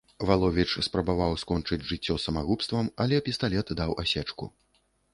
[0.27, 4.55] Валовіч спрабаваў скончыць жыццё самагубствам, але пісталет даў асечку.